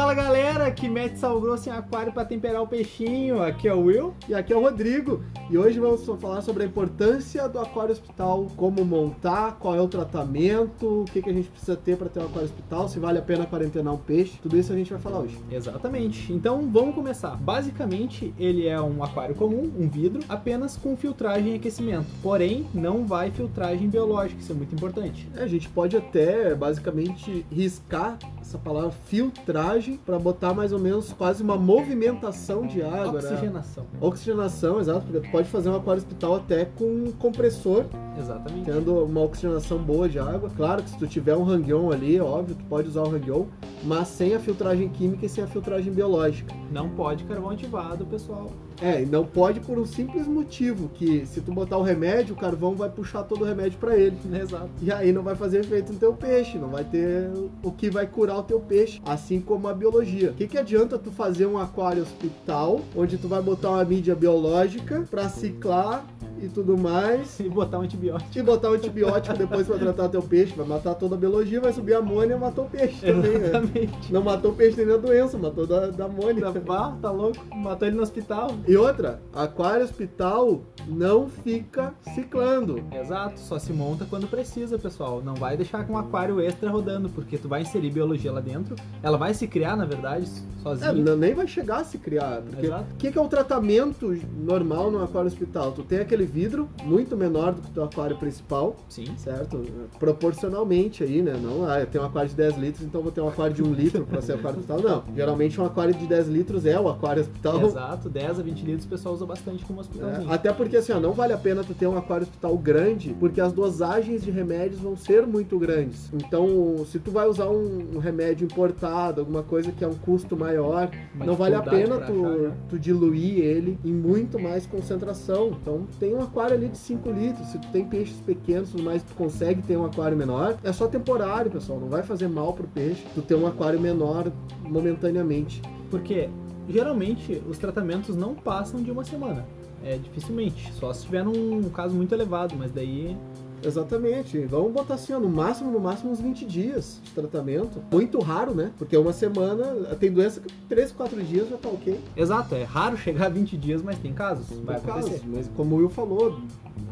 Fala 0.00 0.14
galera 0.14 0.70
que 0.70 0.88
mete 0.88 1.18
sal 1.18 1.38
grosso 1.38 1.68
em 1.68 1.72
aquário 1.72 2.10
para 2.10 2.24
temperar 2.24 2.62
o 2.62 2.66
peixinho. 2.66 3.42
Aqui 3.42 3.68
é 3.68 3.74
o 3.74 3.82
Will. 3.82 4.14
E 4.26 4.34
aqui 4.34 4.50
é 4.50 4.56
o 4.56 4.62
Rodrigo. 4.62 5.22
E 5.50 5.58
hoje 5.58 5.78
vamos 5.78 6.06
falar 6.18 6.40
sobre 6.40 6.62
a 6.62 6.66
importância 6.66 7.46
do 7.46 7.58
aquário 7.58 7.92
hospital, 7.92 8.46
como 8.56 8.82
montar, 8.82 9.58
qual 9.58 9.74
é 9.74 9.80
o 9.80 9.86
tratamento, 9.86 11.02
o 11.02 11.04
que, 11.04 11.20
que 11.20 11.28
a 11.28 11.32
gente 11.34 11.50
precisa 11.50 11.76
ter 11.76 11.98
para 11.98 12.08
ter 12.08 12.20
um 12.20 12.24
aquário 12.24 12.44
hospital, 12.44 12.88
se 12.88 12.98
vale 12.98 13.18
a 13.18 13.22
pena 13.22 13.44
quarentenar 13.44 13.92
um 13.92 13.98
peixe. 13.98 14.38
Tudo 14.40 14.56
isso 14.56 14.72
a 14.72 14.76
gente 14.76 14.90
vai 14.90 14.98
falar 14.98 15.18
hoje. 15.18 15.38
Exatamente. 15.50 16.32
Então 16.32 16.66
vamos 16.72 16.94
começar. 16.94 17.36
Basicamente, 17.36 18.32
ele 18.38 18.66
é 18.66 18.80
um 18.80 19.04
aquário 19.04 19.34
comum, 19.34 19.70
um 19.78 19.86
vidro, 19.86 20.22
apenas 20.30 20.78
com 20.78 20.96
filtragem 20.96 21.52
e 21.52 21.56
aquecimento. 21.56 22.06
Porém, 22.22 22.66
não 22.72 23.04
vai 23.04 23.30
filtragem 23.30 23.90
biológica, 23.90 24.40
isso 24.40 24.52
é 24.52 24.54
muito 24.54 24.74
importante. 24.74 25.28
É, 25.36 25.42
a 25.42 25.46
gente 25.46 25.68
pode 25.68 25.94
até 25.94 26.54
basicamente 26.54 27.44
riscar 27.52 28.16
essa 28.50 28.58
palavra 28.58 28.90
filtragem 28.90 29.96
para 29.96 30.18
botar 30.18 30.52
mais 30.52 30.72
ou 30.72 30.78
menos 30.78 31.12
quase 31.12 31.40
uma 31.42 31.56
movimentação 31.56 32.66
de 32.66 32.82
água. 32.82 33.22
Né? 33.22 33.28
Oxigenação. 33.30 33.84
Né? 33.84 33.98
Oxigenação, 34.00 34.80
exato, 34.80 35.06
porque 35.06 35.26
tu 35.26 35.30
pode 35.30 35.48
fazer 35.48 35.70
um 35.70 35.76
aquário 35.76 36.02
hospital 36.02 36.34
até 36.34 36.64
com 36.64 36.84
um 36.84 37.12
compressor. 37.12 37.84
Exatamente. 38.18 38.64
Tendo 38.64 39.04
uma 39.04 39.20
oxigenação 39.20 39.78
boa 39.78 40.08
de 40.08 40.18
água. 40.18 40.50
Claro 40.56 40.82
que 40.82 40.90
se 40.90 40.98
tu 40.98 41.06
tiver 41.06 41.36
um 41.36 41.44
hang-on 41.44 41.90
ali, 41.90 42.20
óbvio 42.20 42.56
que 42.56 42.64
pode 42.64 42.88
usar 42.88 43.02
o 43.02 43.08
hang-on, 43.08 43.46
mas 43.84 44.08
sem 44.08 44.34
a 44.34 44.40
filtragem 44.40 44.88
química 44.88 45.26
e 45.26 45.28
sem 45.28 45.44
a 45.44 45.46
filtragem 45.46 45.92
biológica. 45.92 46.54
Não 46.70 46.88
pode 46.90 47.24
carvão 47.24 47.50
ativado, 47.50 48.04
pessoal. 48.06 48.50
É, 48.80 49.04
não 49.04 49.26
pode 49.26 49.60
por 49.60 49.78
um 49.78 49.84
simples 49.84 50.26
motivo, 50.26 50.88
que 50.88 51.26
se 51.26 51.40
tu 51.42 51.52
botar 51.52 51.76
o 51.76 51.82
remédio, 51.82 52.34
o 52.34 52.38
carvão 52.38 52.74
vai 52.74 52.88
puxar 52.88 53.24
todo 53.24 53.42
o 53.42 53.44
remédio 53.44 53.78
para 53.78 53.96
ele. 53.96 54.16
Exato. 54.40 54.70
E 54.80 54.90
aí 54.90 55.12
não 55.12 55.22
vai 55.22 55.34
fazer 55.34 55.60
efeito 55.60 55.92
no 55.92 55.98
teu 55.98 56.14
peixe, 56.14 56.58
não 56.58 56.68
vai 56.68 56.84
ter 56.84 57.30
o 57.62 57.70
que 57.70 57.90
vai 57.90 58.06
curar 58.06 58.38
o 58.38 58.42
teu 58.42 58.60
peixe, 58.60 59.00
assim 59.04 59.40
como 59.40 59.68
a 59.68 59.74
biologia. 59.74 60.30
O 60.30 60.34
que, 60.34 60.46
que 60.46 60.58
adianta 60.58 60.98
tu 60.98 61.10
fazer 61.10 61.46
um 61.46 61.58
aquário 61.58 62.02
hospital, 62.02 62.80
onde 62.96 63.18
tu 63.18 63.28
vai 63.28 63.42
botar 63.42 63.70
uma 63.70 63.84
mídia 63.84 64.14
biológica 64.14 65.04
para 65.10 65.28
ciclar 65.28 66.04
e 66.42 66.48
tudo 66.48 66.76
mais. 66.76 67.38
E 67.40 67.48
botar 67.48 67.78
um 67.78 67.82
antibiótico. 67.82 68.30
E 68.38 68.42
botar 68.42 68.70
um 68.70 68.74
antibiótico 68.74 69.36
depois 69.36 69.66
pra 69.66 69.78
tratar 69.78 70.08
teu 70.08 70.22
peixe. 70.22 70.54
Vai 70.56 70.66
matar 70.66 70.94
toda 70.94 71.14
a 71.14 71.18
biologia, 71.18 71.60
vai 71.60 71.72
subir 71.72 71.94
a 71.94 71.98
amônia 71.98 72.34
e 72.34 72.38
matou 72.38 72.64
o 72.64 72.70
peixe 72.70 73.06
também, 73.06 73.38
né? 73.38 73.48
Exatamente. 73.48 74.12
Não 74.12 74.22
matou 74.22 74.50
o 74.50 74.54
peixe 74.54 74.76
nem 74.76 74.86
da 74.86 74.96
doença, 74.96 75.38
matou 75.38 75.66
da, 75.66 75.88
da 75.88 76.04
amônia. 76.04 76.48
Ah, 76.68 76.96
tá 77.00 77.10
louco? 77.10 77.38
Matou 77.54 77.88
ele 77.88 77.96
no 77.96 78.02
hospital. 78.02 78.50
E 78.66 78.76
outra, 78.76 79.20
aquário 79.32 79.84
hospital 79.84 80.62
não 80.86 81.28
fica 81.28 81.94
ciclando. 82.14 82.82
Exato, 82.92 83.38
só 83.40 83.58
se 83.58 83.72
monta 83.72 84.06
quando 84.08 84.26
precisa, 84.26 84.78
pessoal. 84.78 85.22
Não 85.22 85.34
vai 85.34 85.56
deixar 85.56 85.86
com 85.86 85.94
um 85.94 85.98
aquário 85.98 86.40
extra 86.40 86.70
rodando, 86.70 87.08
porque 87.08 87.36
tu 87.38 87.48
vai 87.48 87.62
inserir 87.62 87.90
biologia 87.90 88.32
lá 88.32 88.40
dentro. 88.40 88.76
Ela 89.02 89.16
vai 89.16 89.34
se 89.34 89.46
criar, 89.46 89.76
na 89.76 89.84
verdade, 89.84 90.28
sozinha. 90.62 90.90
É, 90.90 91.16
nem 91.16 91.34
vai 91.34 91.46
chegar 91.46 91.80
a 91.80 91.84
se 91.84 91.98
criar. 91.98 92.42
Porque 92.42 92.68
o 92.68 92.84
que, 92.98 93.12
que 93.12 93.18
é 93.18 93.22
o 93.22 93.28
tratamento 93.28 94.16
normal 94.36 94.90
no 94.90 95.02
aquário 95.02 95.28
hospital? 95.28 95.72
Tu 95.72 95.82
tem 95.82 95.98
aquele 95.98 96.24
vidro 96.30 96.68
muito 96.84 97.16
menor 97.16 97.54
do 97.54 97.62
que 97.62 97.68
o 97.68 97.72
teu 97.72 97.84
aquário 97.84 98.16
principal. 98.16 98.76
Sim. 98.88 99.06
Certo? 99.16 99.62
Proporcionalmente 99.98 101.02
aí, 101.02 101.22
né? 101.22 101.34
Não, 101.40 101.68
ah, 101.68 101.80
eu 101.80 101.86
tenho 101.86 102.04
um 102.04 102.06
aquário 102.06 102.30
de 102.30 102.36
10 102.36 102.56
litros, 102.56 102.84
então 102.84 103.02
vou 103.02 103.12
ter 103.12 103.20
um 103.20 103.28
aquário 103.28 103.54
de 103.54 103.62
1 103.62 103.72
litro 103.72 104.06
para 104.06 104.20
ser 104.20 104.34
aquário 104.34 104.58
hospital. 104.58 104.80
Não. 104.80 105.04
Geralmente 105.14 105.60
um 105.60 105.64
aquário 105.64 105.94
de 105.94 106.06
10 106.06 106.28
litros 106.28 106.66
é 106.66 106.78
o 106.78 106.88
aquário 106.88 107.22
hospital. 107.22 107.62
Exato, 107.66 108.08
10 108.08 108.38
a 108.38 108.42
20 108.42 108.62
litros 108.62 108.84
o 108.84 108.88
pessoal 108.88 109.14
usa 109.14 109.26
bastante 109.26 109.64
como 109.64 109.80
hospitalzinho. 109.80 110.30
É, 110.30 110.34
até 110.34 110.52
porque 110.52 110.76
assim, 110.76 110.92
ó, 110.92 111.00
não 111.00 111.12
vale 111.12 111.32
a 111.32 111.38
pena 111.38 111.64
tu 111.64 111.74
ter 111.74 111.86
um 111.86 111.96
aquário 111.96 112.24
hospital 112.24 112.56
grande, 112.56 113.14
porque 113.18 113.40
as 113.40 113.52
dosagens 113.52 114.22
de 114.22 114.30
remédios 114.30 114.80
vão 114.80 114.96
ser 114.96 115.26
muito 115.26 115.58
grandes. 115.58 116.10
Então, 116.12 116.84
se 116.86 116.98
tu 116.98 117.10
vai 117.10 117.28
usar 117.28 117.48
um, 117.48 117.96
um 117.96 117.98
remédio 117.98 118.44
importado, 118.44 119.20
alguma 119.20 119.42
coisa 119.42 119.72
que 119.72 119.84
é 119.84 119.88
um 119.88 119.94
custo 119.94 120.36
maior, 120.36 120.90
Uma 121.14 121.24
não 121.26 121.34
vale 121.34 121.54
a 121.54 121.62
pena 121.62 121.98
tu, 121.98 122.26
achar, 122.26 122.38
né? 122.38 122.52
tu 122.68 122.78
diluir 122.78 123.38
ele 123.38 123.78
em 123.84 123.92
muito 123.92 124.38
mais 124.38 124.66
concentração. 124.66 125.56
Então, 125.60 125.86
tem 125.98 126.14
um 126.14 126.19
aquário 126.22 126.56
ali 126.56 126.68
de 126.68 126.78
5 126.78 127.10
litros. 127.10 127.46
Se 127.48 127.58
tu 127.58 127.68
tem 127.68 127.84
peixes 127.84 128.16
pequenos, 128.20 128.72
mas 128.74 129.02
tu 129.02 129.14
consegue 129.14 129.62
ter 129.62 129.76
um 129.76 129.84
aquário 129.84 130.16
menor, 130.16 130.56
é 130.62 130.72
só 130.72 130.86
temporário, 130.86 131.50
pessoal. 131.50 131.80
Não 131.80 131.88
vai 131.88 132.02
fazer 132.02 132.28
mal 132.28 132.52
pro 132.52 132.66
peixe 132.68 133.04
tu 133.14 133.22
ter 133.22 133.34
um 133.34 133.46
aquário 133.46 133.80
menor 133.80 134.30
momentaneamente. 134.62 135.62
Porque 135.90 136.28
geralmente 136.68 137.42
os 137.48 137.58
tratamentos 137.58 138.16
não 138.16 138.34
passam 138.34 138.82
de 138.82 138.90
uma 138.90 139.04
semana. 139.04 139.44
É 139.82 139.96
dificilmente, 139.96 140.72
só 140.74 140.92
se 140.92 141.06
tiver 141.06 141.24
num 141.24 141.70
caso 141.70 141.94
muito 141.94 142.14
elevado, 142.14 142.54
mas 142.56 142.70
daí 142.70 143.16
Exatamente. 143.62 144.38
Vamos 144.46 144.72
botar 144.72 144.94
assim, 144.94 145.12
ó, 145.12 145.20
no 145.20 145.28
máximo, 145.28 145.70
no 145.70 145.80
máximo 145.80 146.10
uns 146.10 146.20
20 146.20 146.44
dias 146.44 147.00
de 147.02 147.10
tratamento. 147.12 147.82
Muito 147.90 148.18
raro, 148.20 148.54
né? 148.54 148.70
Porque 148.78 148.96
uma 148.96 149.12
semana, 149.12 149.64
tem 149.96 150.10
doença 150.10 150.40
que 150.40 150.52
3, 150.68 150.92
4 150.92 151.22
dias 151.22 151.48
já 151.48 151.56
tá 151.56 151.68
ok. 151.68 152.00
Exato, 152.16 152.54
é 152.54 152.64
raro 152.64 152.96
chegar 152.96 153.26
a 153.26 153.28
20 153.28 153.56
dias, 153.56 153.82
mas 153.82 153.98
tem 153.98 154.12
casos. 154.12 154.46
Vai 154.64 154.76
acontecer. 154.76 155.10
Casos, 155.10 155.26
mas 155.26 155.50
como 155.56 155.74
o 155.74 155.78
Will 155.78 155.88
falou, 155.88 156.40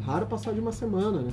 raro 0.01 0.25
passar 0.25 0.53
de 0.53 0.59
uma 0.59 0.71
semana, 0.71 1.21
né? 1.21 1.31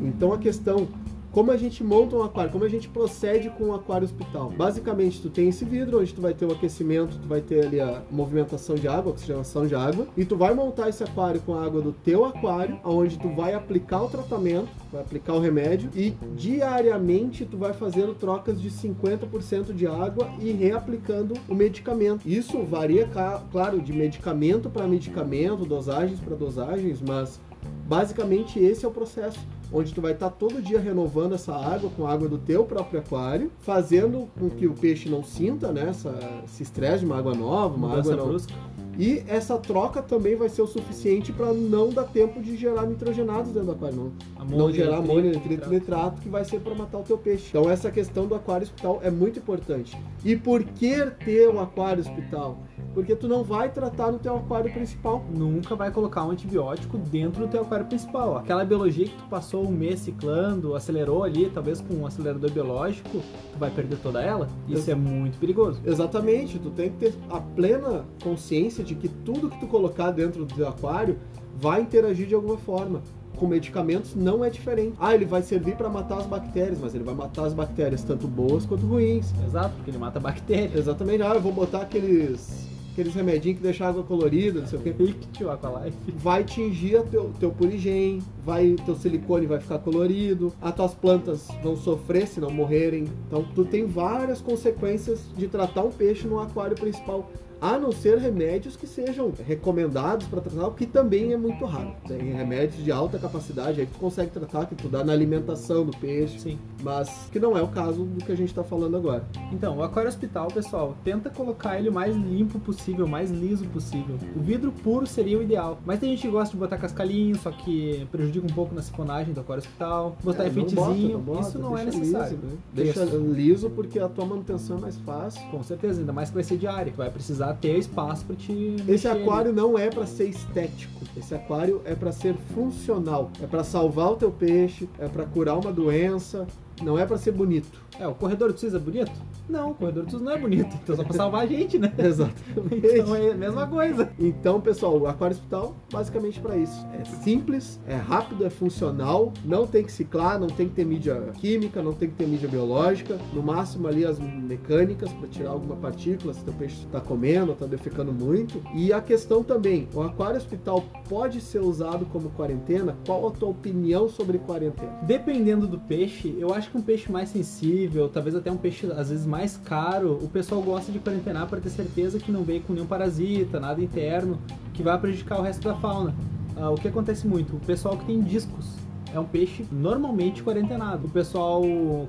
Então 0.00 0.32
a 0.32 0.38
questão 0.38 0.88
como 1.34 1.50
a 1.50 1.56
gente 1.56 1.82
monta 1.82 2.14
um 2.14 2.22
aquário, 2.22 2.52
como 2.52 2.62
a 2.62 2.68
gente 2.68 2.88
procede 2.88 3.50
com 3.50 3.64
um 3.64 3.74
aquário 3.74 4.04
hospital. 4.04 4.50
Basicamente, 4.56 5.20
tu 5.20 5.28
tem 5.28 5.48
esse 5.48 5.64
vidro 5.64 6.00
onde 6.00 6.14
tu 6.14 6.20
vai 6.20 6.32
ter 6.32 6.46
o 6.46 6.52
aquecimento, 6.52 7.18
tu 7.18 7.26
vai 7.26 7.40
ter 7.40 7.66
ali 7.66 7.80
a 7.80 8.02
movimentação 8.08 8.76
de 8.76 8.86
água, 8.86 9.10
a 9.10 9.14
oxigenação 9.14 9.66
de 9.66 9.74
água, 9.74 10.06
e 10.16 10.24
tu 10.24 10.36
vai 10.36 10.54
montar 10.54 10.88
esse 10.88 11.02
aquário 11.02 11.40
com 11.40 11.54
a 11.54 11.64
água 11.64 11.82
do 11.82 11.92
teu 11.92 12.24
aquário, 12.24 12.78
onde 12.84 13.18
tu 13.18 13.28
vai 13.30 13.52
aplicar 13.52 14.04
o 14.04 14.08
tratamento, 14.08 14.68
vai 14.92 15.02
aplicar 15.02 15.32
o 15.32 15.40
remédio 15.40 15.90
e 15.92 16.14
diariamente 16.36 17.44
tu 17.44 17.56
vai 17.56 17.72
fazendo 17.72 18.14
trocas 18.14 18.62
de 18.62 18.70
50% 18.70 19.74
de 19.74 19.88
água 19.88 20.30
e 20.40 20.52
reaplicando 20.52 21.34
o 21.48 21.54
medicamento. 21.54 22.24
Isso 22.24 22.62
varia, 22.62 23.10
claro, 23.50 23.80
de 23.80 23.92
medicamento 23.92 24.70
para 24.70 24.86
medicamento, 24.86 25.64
dosagens 25.64 26.20
para 26.20 26.36
dosagens, 26.36 27.00
mas 27.02 27.40
basicamente 27.88 28.60
esse 28.60 28.84
é 28.84 28.88
o 28.88 28.92
processo 28.92 29.40
onde 29.74 29.92
tu 29.92 30.00
vai 30.00 30.12
estar 30.12 30.30
tá 30.30 30.36
todo 30.36 30.62
dia 30.62 30.78
renovando 30.78 31.34
essa 31.34 31.52
água 31.52 31.90
com 31.90 32.06
a 32.06 32.12
água 32.12 32.28
do 32.28 32.38
teu 32.38 32.64
próprio 32.64 33.00
aquário, 33.00 33.50
fazendo 33.60 34.28
com 34.38 34.48
que 34.48 34.68
o 34.68 34.72
peixe 34.72 35.08
não 35.08 35.24
sinta 35.24 35.72
né, 35.72 35.88
essa, 35.88 36.16
esse 36.44 36.62
estresse 36.62 37.00
de 37.00 37.06
uma 37.06 37.18
água 37.18 37.34
nova, 37.34 37.74
uma 37.74 37.88
Mudança 37.88 38.12
água 38.12 38.22
não... 38.22 38.30
brusca. 38.30 38.54
E 38.98 39.22
essa 39.26 39.58
troca 39.58 40.02
também 40.02 40.36
vai 40.36 40.48
ser 40.48 40.62
o 40.62 40.66
suficiente 40.66 41.32
para 41.32 41.52
não 41.52 41.90
dar 41.90 42.04
tempo 42.04 42.40
de 42.40 42.56
gerar 42.56 42.86
nitrogenados 42.86 43.52
dentro 43.52 43.66
do 43.66 43.72
aquário, 43.72 43.96
não, 43.96 44.12
amônia, 44.36 44.58
não 44.58 44.72
gerar 44.72 44.96
amônia, 44.98 45.30
nitrito, 45.32 45.68
nitrato, 45.68 46.20
que 46.20 46.28
vai 46.28 46.44
ser 46.44 46.60
para 46.60 46.74
matar 46.74 46.98
o 46.98 47.02
teu 47.02 47.18
peixe. 47.18 47.46
Então 47.48 47.68
essa 47.68 47.90
questão 47.90 48.26
do 48.26 48.34
aquário 48.34 48.64
hospital 48.64 49.00
é 49.02 49.10
muito 49.10 49.38
importante. 49.38 49.98
E 50.24 50.36
por 50.36 50.62
que 50.62 50.94
ter 51.24 51.48
um 51.48 51.60
aquário 51.60 52.00
hospital? 52.00 52.58
Porque 52.92 53.16
tu 53.16 53.26
não 53.26 53.42
vai 53.42 53.70
tratar 53.70 54.12
no 54.12 54.18
teu 54.18 54.36
aquário 54.36 54.72
principal. 54.72 55.24
Nunca 55.28 55.74
vai 55.74 55.90
colocar 55.90 56.24
um 56.24 56.30
antibiótico 56.30 56.96
dentro 56.96 57.44
do 57.46 57.50
teu 57.50 57.62
aquário 57.62 57.86
principal. 57.86 58.36
Aquela 58.36 58.64
biologia 58.64 59.06
que 59.06 59.16
tu 59.16 59.24
passou 59.24 59.66
um 59.66 59.72
mês 59.72 60.00
ciclando, 60.00 60.76
acelerou 60.76 61.24
ali, 61.24 61.50
talvez 61.50 61.80
com 61.80 61.94
um 61.94 62.06
acelerador 62.06 62.52
biológico, 62.52 63.08
tu 63.10 63.58
vai 63.58 63.70
perder 63.70 63.96
toda 63.96 64.22
ela. 64.22 64.48
Isso 64.68 64.88
é 64.90 64.94
muito 64.94 65.38
perigoso. 65.38 65.80
Exatamente. 65.84 66.58
Tu 66.58 66.70
tem 66.70 66.90
que 66.90 66.98
ter 66.98 67.14
a 67.28 67.40
plena 67.40 68.04
consciência 68.22 68.83
de 68.84 68.94
que 68.94 69.08
tudo 69.08 69.50
que 69.50 69.58
tu 69.58 69.66
colocar 69.66 70.10
dentro 70.10 70.44
do 70.44 70.66
aquário 70.66 71.18
vai 71.56 71.80
interagir 71.80 72.26
de 72.26 72.34
alguma 72.34 72.56
forma 72.56 73.02
com 73.36 73.46
medicamentos 73.46 74.14
não 74.14 74.44
é 74.44 74.50
diferente. 74.50 74.94
Ah, 74.98 75.14
ele 75.14 75.24
vai 75.24 75.42
servir 75.42 75.76
para 75.76 75.88
matar 75.88 76.18
as 76.18 76.26
bactérias, 76.26 76.78
mas 76.80 76.94
ele 76.94 77.04
vai 77.04 77.14
matar 77.14 77.44
as 77.46 77.52
bactérias 77.52 78.02
tanto 78.02 78.26
boas 78.26 78.64
quanto 78.64 78.86
ruins. 78.86 79.32
Exato, 79.44 79.74
porque 79.76 79.90
ele 79.90 79.98
mata 79.98 80.20
bactérias. 80.20 80.74
Exatamente. 80.74 81.22
Ah, 81.22 81.34
eu 81.34 81.40
vou 81.40 81.52
botar 81.52 81.82
aqueles 81.82 82.68
aqueles 82.94 83.12
remedinhos 83.12 83.58
que 83.58 83.62
deixam 83.62 83.88
a 83.88 83.90
água 83.90 84.04
colorida, 84.04 84.60
não 84.60 84.68
sei 84.68 84.78
o 84.78 84.82
que. 84.82 84.90
Ictio 84.90 85.50
Aqualife. 85.50 85.96
Vai 86.16 86.44
tingir 86.44 87.02
teu, 87.10 87.32
teu 87.40 87.50
purigem, 87.50 88.22
vai, 88.44 88.76
teu 88.86 88.94
silicone 88.94 89.46
vai 89.46 89.58
ficar 89.58 89.80
colorido, 89.80 90.52
as 90.62 90.74
tuas 90.74 90.94
plantas 90.94 91.48
vão 91.60 91.76
sofrer 91.76 92.28
se 92.28 92.40
não 92.40 92.50
morrerem. 92.50 93.08
Então 93.26 93.44
tu 93.52 93.64
tem 93.64 93.84
várias 93.84 94.40
consequências 94.40 95.26
de 95.36 95.48
tratar 95.48 95.82
um 95.82 95.90
peixe 95.90 96.28
no 96.28 96.38
aquário 96.38 96.76
principal 96.76 97.28
a 97.64 97.78
não 97.78 97.90
ser 97.90 98.18
remédios 98.18 98.76
que 98.76 98.86
sejam 98.86 99.32
recomendados 99.46 100.26
para 100.26 100.38
tratar, 100.42 100.66
o 100.66 100.72
que 100.72 100.84
também 100.84 101.32
é 101.32 101.36
muito 101.38 101.64
raro. 101.64 101.94
Tem 102.06 102.18
remédios 102.18 102.84
de 102.84 102.92
alta 102.92 103.18
capacidade 103.18 103.80
aí 103.80 103.86
que 103.86 103.94
tu 103.94 103.98
consegue 103.98 104.30
tratar, 104.30 104.66
que 104.66 104.74
tu 104.74 104.86
dá 104.86 105.02
na 105.02 105.14
alimentação 105.14 105.86
do 105.86 105.96
peixe, 105.96 106.38
Sim. 106.38 106.58
mas 106.82 107.30
que 107.32 107.40
não 107.40 107.56
é 107.56 107.62
o 107.62 107.68
caso 107.68 108.04
do 108.04 108.22
que 108.22 108.30
a 108.30 108.36
gente 108.36 108.50
está 108.50 108.62
falando 108.62 108.98
agora. 108.98 109.24
Então, 109.50 109.78
o 109.78 109.82
aquário 109.82 110.10
hospital, 110.10 110.48
pessoal, 110.48 110.94
tenta 111.02 111.30
colocar 111.30 111.78
ele 111.78 111.88
o 111.88 111.92
mais 111.92 112.14
limpo 112.14 112.58
possível, 112.58 113.06
o 113.06 113.08
mais 113.08 113.30
liso 113.30 113.64
possível. 113.68 114.18
O 114.36 114.40
vidro 114.40 114.70
puro 114.70 115.06
seria 115.06 115.38
o 115.38 115.42
ideal, 115.42 115.78
mas 115.86 115.98
tem 115.98 116.10
gente 116.10 116.20
que 116.20 116.28
gosta 116.28 116.52
de 116.52 116.60
botar 116.60 116.76
cascalhinho, 116.76 117.34
só 117.38 117.50
que 117.50 118.06
prejudica 118.12 118.44
um 118.46 118.54
pouco 118.54 118.74
na 118.74 118.82
sifonagem 118.82 119.32
do 119.32 119.40
aquário 119.40 119.62
hospital, 119.62 120.18
botar 120.22 120.44
é, 120.44 120.48
isso 120.48 121.58
não 121.58 121.78
é 121.78 121.84
necessário. 121.86 122.36
Liso, 122.36 122.46
né? 122.46 122.58
Deixa 122.74 123.04
liso 123.06 123.70
porque 123.70 123.98
a 123.98 124.08
tua 124.08 124.26
manutenção 124.26 124.76
é 124.76 124.80
mais 124.82 124.98
fácil. 124.98 125.40
Com 125.50 125.62
certeza, 125.62 126.00
ainda 126.00 126.12
mais 126.12 126.28
que 126.28 126.34
vai 126.34 126.44
ser 126.44 126.58
diário, 126.58 126.92
que 126.92 126.98
vai 126.98 127.08
precisar 127.08 127.53
ter 127.54 127.78
espaço 127.78 128.24
para 128.24 128.36
te. 128.36 128.76
Esse 128.88 129.08
aquário 129.08 129.50
ali. 129.50 129.56
não 129.60 129.78
é 129.78 129.88
para 129.88 130.06
ser 130.06 130.28
estético. 130.28 131.00
Esse 131.16 131.34
aquário 131.34 131.80
é 131.84 131.94
para 131.94 132.12
ser 132.12 132.34
funcional. 132.54 133.30
É 133.42 133.46
para 133.46 133.64
salvar 133.64 134.12
o 134.12 134.16
teu 134.16 134.30
peixe, 134.30 134.88
é 134.98 135.08
para 135.08 135.24
curar 135.24 135.58
uma 135.58 135.72
doença, 135.72 136.46
não 136.82 136.98
é 136.98 137.06
para 137.06 137.16
ser 137.16 137.32
bonito. 137.32 137.84
É, 137.98 138.06
o 138.08 138.14
corredor 138.14 138.52
do 138.52 138.58
SUS 138.58 138.74
é 138.74 138.78
bonito? 138.78 139.12
Não, 139.48 139.70
o 139.70 139.74
corredor 139.74 140.04
do 140.04 140.10
SUS 140.10 140.20
não 140.20 140.32
é 140.32 140.38
bonito. 140.38 140.74
Então 140.84 140.94
é 140.94 140.96
só 140.96 141.04
pra 141.04 141.14
salvar 141.14 141.42
a 141.42 141.46
gente, 141.46 141.78
né? 141.78 141.92
Exatamente. 141.96 142.86
Então 142.94 143.14
é 143.14 143.30
a 143.30 143.34
mesma 143.34 143.66
coisa. 143.66 144.10
Então, 144.18 144.60
pessoal, 144.60 144.98
o 144.98 145.06
Aquário 145.06 145.34
Hospital, 145.34 145.74
basicamente 145.90 146.40
para 146.40 146.56
isso. 146.56 146.86
É 147.00 147.04
simples, 147.04 147.80
é 147.86 147.94
rápido, 147.94 148.44
é 148.44 148.50
funcional, 148.50 149.32
não 149.44 149.66
tem 149.66 149.84
que 149.84 149.92
ciclar, 149.92 150.38
não 150.38 150.48
tem 150.48 150.68
que 150.68 150.74
ter 150.74 150.84
mídia 150.84 151.30
química, 151.34 151.82
não 151.82 151.92
tem 151.92 152.08
que 152.08 152.16
ter 152.16 152.26
mídia 152.26 152.48
biológica. 152.48 153.18
No 153.32 153.42
máximo 153.42 153.88
ali 153.88 154.04
as 154.04 154.18
mecânicas 154.18 155.12
para 155.12 155.28
tirar 155.28 155.50
alguma 155.50 155.76
partícula, 155.76 156.34
se 156.34 156.40
o 156.48 156.52
peixe 156.52 156.84
está 156.84 157.00
comendo, 157.00 157.52
está 157.52 157.66
defecando 157.66 158.12
muito. 158.12 158.62
E 158.74 158.92
a 158.92 159.00
questão 159.00 159.42
também, 159.42 159.88
o 159.94 160.02
Aquário 160.02 160.36
Hospital 160.36 160.84
pode 161.08 161.40
ser 161.40 161.60
usado 161.60 162.06
como 162.06 162.30
quarentena? 162.30 162.96
Qual 163.06 163.26
a 163.28 163.30
tua 163.30 163.50
opinião 163.50 164.08
sobre 164.08 164.38
quarentena? 164.38 164.98
Dependendo 165.02 165.66
do 165.66 165.78
peixe, 165.78 166.34
eu 166.38 166.52
acho 166.52 166.63
que 166.70 166.76
um 166.76 166.82
peixe 166.82 167.10
mais 167.10 167.28
sensível, 167.28 168.08
talvez 168.08 168.34
até 168.34 168.50
um 168.50 168.56
peixe 168.56 168.86
às 168.92 169.10
vezes 169.10 169.26
mais 169.26 169.56
caro, 169.56 170.18
o 170.22 170.28
pessoal 170.28 170.62
gosta 170.62 170.90
de 170.90 170.98
quarentenar 170.98 171.46
para 171.46 171.60
ter 171.60 171.70
certeza 171.70 172.18
que 172.18 172.30
não 172.30 172.42
veio 172.42 172.62
com 172.62 172.72
nenhum 172.72 172.86
parasita, 172.86 173.60
nada 173.60 173.82
interno, 173.82 174.38
que 174.72 174.82
vai 174.82 174.98
prejudicar 174.98 175.38
o 175.38 175.42
resto 175.42 175.62
da 175.62 175.74
fauna. 175.74 176.14
Ah, 176.56 176.70
o 176.70 176.76
que 176.76 176.88
acontece 176.88 177.26
muito? 177.26 177.56
O 177.56 177.60
pessoal 177.60 177.96
que 177.96 178.04
tem 178.04 178.20
discos 178.20 178.74
é 179.12 179.18
um 179.18 179.24
peixe 179.24 179.64
normalmente 179.70 180.42
quarentenado. 180.42 181.06
O 181.06 181.10
pessoal 181.10 181.62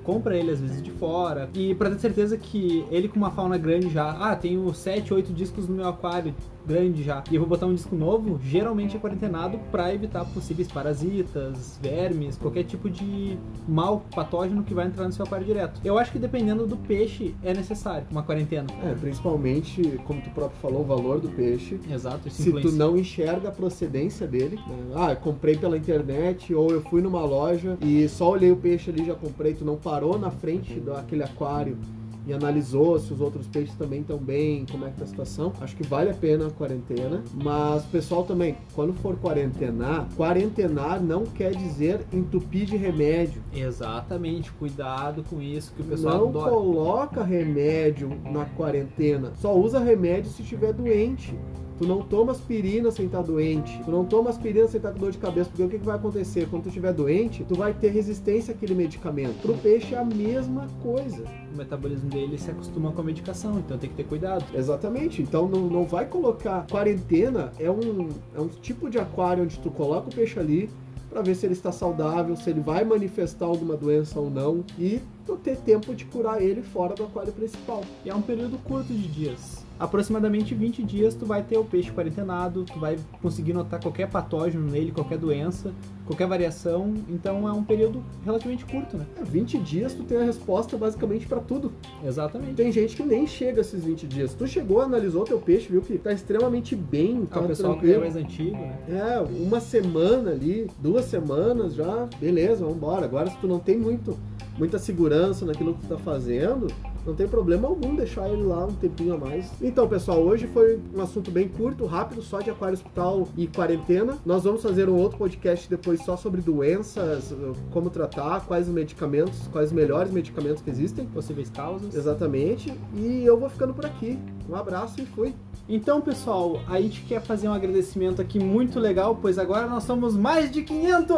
compra 0.03 0.37
ele 0.37 0.51
às 0.51 0.59
vezes 0.59 0.81
de 0.81 0.91
fora 0.91 1.49
e 1.53 1.75
para 1.75 1.91
ter 1.91 1.99
certeza 1.99 2.37
que 2.37 2.85
ele 2.89 3.07
com 3.07 3.17
uma 3.17 3.31
fauna 3.31 3.57
grande 3.57 3.89
já, 3.89 4.11
ah, 4.11 4.35
tenho 4.35 4.73
7, 4.73 5.13
8 5.13 5.31
discos 5.33 5.67
no 5.67 5.75
meu 5.75 5.87
aquário, 5.87 6.33
grande 6.65 7.03
já, 7.03 7.23
e 7.31 7.35
eu 7.35 7.41
vou 7.41 7.49
botar 7.49 7.65
um 7.65 7.73
disco 7.73 7.95
novo, 7.95 8.39
geralmente 8.43 8.95
é 8.95 8.99
quarentenado 8.99 9.57
para 9.71 9.93
evitar 9.93 10.25
possíveis 10.25 10.67
parasitas, 10.67 11.79
vermes, 11.81 12.37
qualquer 12.37 12.63
tipo 12.63 12.89
de 12.89 13.37
mal 13.67 14.03
patógeno 14.13 14.63
que 14.63 14.73
vai 14.73 14.87
entrar 14.87 15.05
no 15.05 15.11
seu 15.11 15.25
aquário 15.25 15.45
direto. 15.45 15.79
Eu 15.83 15.97
acho 15.97 16.11
que 16.11 16.19
dependendo 16.19 16.65
do 16.65 16.77
peixe 16.77 17.35
é 17.43 17.53
necessário 17.53 18.07
uma 18.11 18.23
quarentena. 18.23 18.67
É, 18.83 18.93
principalmente, 18.93 19.99
como 20.05 20.21
tu 20.21 20.29
próprio 20.31 20.59
falou, 20.59 20.81
o 20.81 20.85
valor 20.85 21.19
do 21.19 21.29
peixe. 21.29 21.79
Exato, 21.89 22.27
isso 22.27 22.41
Se 22.41 22.49
influencia. 22.49 22.71
tu 22.71 22.75
não 22.77 22.97
enxerga 22.97 23.49
a 23.49 23.51
procedência 23.51 24.27
dele, 24.27 24.55
né? 24.67 24.93
ah, 24.95 25.11
eu 25.11 25.17
comprei 25.17 25.57
pela 25.57 25.77
internet 25.77 26.53
ou 26.53 26.71
eu 26.71 26.81
fui 26.81 27.01
numa 27.01 27.23
loja 27.23 27.77
e 27.81 28.07
só 28.09 28.31
olhei 28.31 28.51
o 28.51 28.57
peixe 28.57 28.89
ali, 28.89 29.05
já 29.05 29.15
comprei, 29.15 29.53
tu 29.53 29.65
não 29.65 29.75
parou 29.75 30.17
na 30.17 30.31
frente 30.31 30.79
daquele 30.79 31.23
aquário 31.23 31.77
e 32.27 32.33
analisou 32.33 32.99
se 32.99 33.13
os 33.13 33.21
outros 33.21 33.47
peixes 33.47 33.75
também 33.75 34.01
estão 34.01 34.17
bem, 34.17 34.65
como 34.69 34.85
é 34.85 34.89
que 34.89 34.97
tá 34.97 35.03
a 35.03 35.07
situação. 35.07 35.53
Acho 35.61 35.75
que 35.75 35.83
vale 35.83 36.09
a 36.09 36.13
pena 36.13 36.47
a 36.47 36.51
quarentena, 36.51 37.23
mas 37.33 37.83
pessoal 37.85 38.23
também, 38.23 38.57
quando 38.73 38.93
for 38.93 39.15
quarentenar, 39.17 40.07
quarentenar 40.17 41.01
não 41.01 41.25
quer 41.25 41.51
dizer 41.55 42.01
entupir 42.11 42.65
de 42.65 42.77
remédio. 42.77 43.41
Exatamente, 43.53 44.51
cuidado 44.51 45.23
com 45.29 45.41
isso 45.41 45.73
que 45.75 45.81
o 45.81 45.85
pessoal 45.85 46.19
Não 46.19 46.29
adora. 46.29 46.51
coloca 46.51 47.23
remédio 47.23 48.09
na 48.31 48.45
quarentena. 48.45 49.31
Só 49.39 49.55
usa 49.55 49.79
remédio 49.79 50.31
se 50.31 50.41
estiver 50.41 50.73
doente. 50.73 51.33
Tu 51.77 51.85
não 51.85 52.01
toma 52.01 52.31
aspirina 52.31 52.89
sem 52.89 53.05
estar 53.07 53.21
doente. 53.21 53.81
Tu 53.83 53.91
não 53.91 54.05
toma 54.05 54.29
aspirina 54.29 54.67
sem 54.67 54.77
estar 54.77 54.91
com 54.91 54.99
dor 54.99 55.11
de 55.11 55.17
cabeça, 55.17 55.49
porque 55.49 55.63
o 55.63 55.69
que, 55.69 55.79
que 55.79 55.85
vai 55.85 55.95
acontecer? 55.95 56.47
Quando 56.49 56.63
tu 56.63 56.69
estiver 56.69 56.93
doente, 56.93 57.43
tu 57.43 57.55
vai 57.55 57.73
ter 57.73 57.89
resistência 57.89 58.53
àquele 58.53 58.73
medicamento. 58.73 59.41
Pro 59.41 59.53
peixe 59.55 59.93
é 59.93 59.97
a 59.97 60.05
mesma 60.05 60.67
coisa. 60.81 61.25
O 61.53 61.57
metabolismo 61.57 62.09
dele 62.09 62.37
se 62.37 62.49
acostuma 62.49 62.91
com 62.91 63.01
a 63.01 63.03
medicação, 63.03 63.59
então 63.59 63.77
tem 63.77 63.89
que 63.89 63.95
ter 63.95 64.05
cuidado. 64.05 64.45
Exatamente. 64.53 65.21
Então 65.21 65.47
não, 65.47 65.67
não 65.67 65.83
vai 65.83 66.05
colocar. 66.05 66.65
Quarentena 66.69 67.51
é 67.59 67.69
um, 67.69 68.09
é 68.33 68.39
um 68.39 68.47
tipo 68.47 68.89
de 68.89 68.97
aquário 68.97 69.43
onde 69.43 69.59
tu 69.59 69.69
coloca 69.69 70.09
o 70.09 70.13
peixe 70.13 70.39
ali 70.39 70.69
para 71.09 71.21
ver 71.21 71.35
se 71.35 71.45
ele 71.45 71.53
está 71.53 71.71
saudável, 71.71 72.35
se 72.35 72.49
ele 72.49 72.59
vai 72.59 72.83
manifestar 72.83 73.45
alguma 73.45 73.77
doença 73.77 74.19
ou 74.19 74.29
não 74.29 74.65
e 74.77 75.01
tu 75.25 75.37
ter 75.37 75.55
tempo 75.57 75.95
de 75.95 76.03
curar 76.05 76.41
ele 76.41 76.61
fora 76.61 76.93
do 76.93 77.03
aquário 77.03 77.31
principal. 77.31 77.83
E 78.03 78.09
é 78.09 78.15
um 78.15 78.21
período 78.21 78.57
curto 78.57 78.93
de 78.93 79.07
dias. 79.07 79.64
Aproximadamente 79.79 80.55
20 80.55 80.83
dias 80.83 81.13
tu 81.15 81.25
vai 81.25 81.43
ter 81.43 81.57
o 81.57 81.63
peixe 81.65 81.91
quarentenado, 81.91 82.63
tu 82.63 82.79
vai 82.79 82.97
conseguir 83.21 83.53
notar 83.53 83.79
qualquer 83.81 84.07
patógeno 84.09 84.69
nele, 84.69 84.91
qualquer 84.91 85.17
doença, 85.17 85.73
qualquer 86.05 86.27
variação, 86.27 86.93
então 87.09 87.47
é 87.47 87.51
um 87.51 87.63
período 87.63 88.01
relativamente 88.23 88.63
curto, 88.65 88.95
né? 88.97 89.05
É, 89.19 89.23
20 89.23 89.57
dias 89.59 89.93
tu 89.93 90.03
tem 90.03 90.17
a 90.17 90.23
resposta 90.23 90.77
basicamente 90.77 91.25
para 91.27 91.39
tudo. 91.41 91.73
Exatamente. 92.05 92.53
Tem 92.53 92.71
gente 92.71 92.95
que 92.95 93.03
nem 93.03 93.27
chega 93.27 93.61
esses 93.61 93.83
20 93.83 94.07
dias. 94.07 94.33
Tu 94.33 94.47
chegou, 94.47 94.81
analisou 94.81 95.23
teu 95.25 95.39
peixe, 95.39 95.67
viu 95.69 95.81
que 95.81 95.97
tá 95.97 96.13
extremamente 96.13 96.75
bem, 96.75 97.23
Ah, 97.29 97.35
tá 97.35 97.41
o 97.41 97.47
pessoal 97.47 97.73
que 97.73 97.79
é 97.79 97.93
tranquilo. 97.95 98.01
mais 98.01 98.15
antigo, 98.15 98.55
né? 98.55 98.77
É, 98.89 99.19
uma 99.19 99.59
semana 99.59 100.31
ali, 100.31 100.69
duas 100.79 101.05
semanas 101.05 101.73
já, 101.75 102.07
beleza, 102.19 102.61
vamos 102.61 102.77
embora. 102.77 103.05
Agora 103.05 103.29
se 103.29 103.37
tu 103.37 103.47
não 103.47 103.59
tem 103.59 103.77
muito, 103.77 104.17
muita 104.57 104.79
segurança 104.79 105.45
naquilo 105.45 105.73
que 105.75 105.81
tu 105.81 105.87
tá 105.87 105.97
fazendo, 105.97 106.67
não 107.05 107.13
tem 107.13 107.27
problema 107.27 107.67
algum 107.67 107.95
deixar 107.95 108.27
ele 108.29 108.43
lá 108.43 108.65
um 108.65 108.73
tempinho 108.73 109.13
a 109.13 109.17
mais. 109.17 109.51
Então, 109.61 109.87
pessoal, 109.87 110.19
hoje 110.21 110.47
foi 110.47 110.79
um 110.95 111.01
assunto 111.01 111.29
bem 111.29 111.47
curto, 111.47 111.85
rápido, 111.85 112.21
só 112.21 112.39
de 112.39 112.49
aquário 112.49 112.73
hospital 112.73 113.27
e 113.37 113.45
quarentena. 113.47 114.17
Nós 114.25 114.43
vamos 114.43 114.63
fazer 114.63 114.89
um 114.89 114.95
outro 114.95 115.17
podcast 115.17 115.69
depois 115.69 116.03
só 116.03 116.17
sobre 116.17 116.41
doenças, 116.41 117.33
como 117.71 117.89
tratar, 117.89 118.45
quais 118.45 118.67
os 118.67 118.73
medicamentos, 118.73 119.47
quais 119.51 119.67
os 119.67 119.73
melhores 119.73 120.11
medicamentos 120.11 120.63
que 120.63 120.69
existem. 120.69 121.05
Possíveis 121.05 121.49
causas. 121.49 121.93
Exatamente. 121.93 122.73
E 122.95 123.23
eu 123.23 123.39
vou 123.39 123.49
ficando 123.49 123.73
por 123.73 123.85
aqui. 123.85 124.17
Um 124.49 124.55
abraço 124.55 124.99
e 124.99 125.05
fui. 125.05 125.35
Então, 125.69 126.01
pessoal, 126.01 126.59
a 126.67 126.79
gente 126.79 127.01
quer 127.01 127.21
fazer 127.21 127.47
um 127.47 127.53
agradecimento 127.53 128.21
aqui 128.21 128.39
muito 128.39 128.79
legal, 128.79 129.17
pois 129.19 129.37
agora 129.37 129.67
nós 129.67 129.83
somos 129.83 130.15
mais 130.15 130.51
de 130.51 130.63
500! 130.63 131.17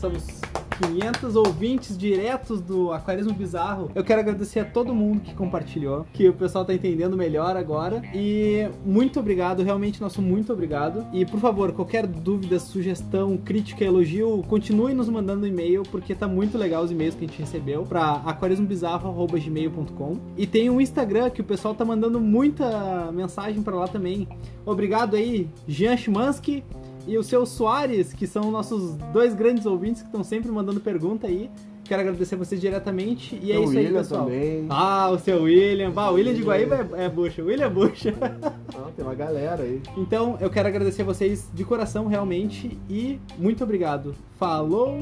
Somos 0.00 0.40
500 0.78 1.36
ouvintes 1.36 1.98
diretos 1.98 2.60
do 2.60 2.92
Aquarismo 2.92 3.32
Bizarro. 3.32 3.90
Eu 3.94 4.04
quero 4.04 4.20
agradecer 4.20 4.60
a 4.60 4.64
todo 4.64 4.94
mundo 4.94 5.20
que 5.20 5.34
compartilhou, 5.34 6.06
que 6.12 6.28
o 6.28 6.32
pessoal 6.32 6.64
tá 6.64 6.72
entendendo 6.72 7.16
melhor 7.16 7.56
agora. 7.56 8.02
E 8.14 8.68
muito 8.84 9.18
obrigado, 9.18 9.62
realmente 9.62 10.00
nosso 10.00 10.22
muito 10.22 10.52
obrigado. 10.52 11.06
E 11.12 11.26
por 11.26 11.40
favor, 11.40 11.72
qualquer 11.72 12.06
dúvida, 12.06 12.58
sugestão, 12.60 13.36
crítica, 13.36 13.84
elogio, 13.84 14.44
continue 14.48 14.94
nos 14.94 15.08
mandando 15.08 15.46
e-mail, 15.46 15.82
porque 15.90 16.14
tá 16.14 16.28
muito 16.28 16.56
legal 16.56 16.84
os 16.84 16.90
e-mails 16.90 17.14
que 17.14 17.24
a 17.24 17.28
gente 17.28 17.40
recebeu 17.40 17.82
para 17.82 18.12
aquarismobizarro.gmail.com. 18.24 20.16
E 20.36 20.46
tem 20.46 20.70
um 20.70 20.80
Instagram 20.80 21.30
que 21.30 21.40
o 21.40 21.44
pessoal 21.44 21.74
tá 21.74 21.84
mandando 21.84 22.20
muita 22.20 23.10
mensagem 23.12 23.62
para 23.62 23.74
lá 23.74 23.88
também. 23.88 24.28
Obrigado 24.64 25.16
aí, 25.16 25.48
Jean 25.66 25.96
Chimansky 25.96 26.62
e 27.08 27.18
o 27.18 27.22
seu 27.24 27.44
Soares, 27.46 28.12
que 28.12 28.26
são 28.26 28.50
nossos 28.50 28.94
dois 29.12 29.34
grandes 29.34 29.66
ouvintes 29.66 30.02
que 30.02 30.08
estão 30.08 30.22
sempre 30.22 30.52
mandando 30.52 30.78
pergunta 30.78 31.26
aí. 31.26 31.50
Quero 31.84 32.02
agradecer 32.02 32.36
vocês 32.36 32.60
diretamente. 32.60 33.38
E 33.42 33.50
é 33.50 33.54
Seu 33.54 33.64
isso 33.64 33.72
aí, 33.72 33.78
William 33.86 33.98
pessoal. 34.00 34.24
também. 34.24 34.66
Ah, 34.68 35.10
o 35.10 35.18
seu 35.18 35.42
William. 35.44 35.90
Ah, 35.96 36.10
o 36.10 36.14
William 36.14 36.34
de 36.34 36.42
Guaíba 36.42 36.86
é, 36.94 37.06
é 37.06 37.08
bucha. 37.08 37.42
William 37.42 37.66
é 37.66 37.70
bucha. 37.70 38.14
Ah, 38.80 38.90
tem 38.94 39.04
uma 39.04 39.14
galera 39.14 39.64
aí. 39.64 39.82
Então, 39.96 40.36
eu 40.40 40.48
quero 40.48 40.68
agradecer 40.68 41.02
vocês 41.02 41.50
de 41.52 41.64
coração, 41.64 42.06
realmente. 42.06 42.78
E 42.88 43.18
muito 43.36 43.64
obrigado. 43.64 44.14
Falou! 44.38 44.96